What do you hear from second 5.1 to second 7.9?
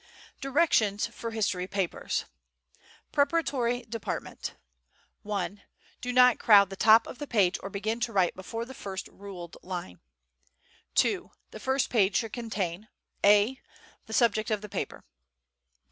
I. Do not crowd the top of the page or